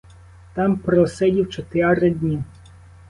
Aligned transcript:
Там 0.55 0.77
просидів 0.77 1.49
чотири 1.49 2.11
дні. 2.11 2.43